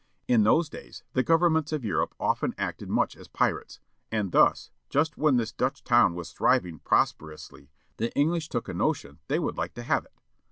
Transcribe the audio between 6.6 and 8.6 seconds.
prosperously, the English